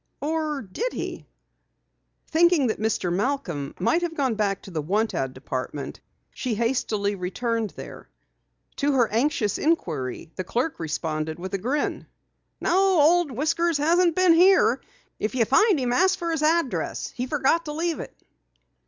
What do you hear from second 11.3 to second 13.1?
with a grin: "No,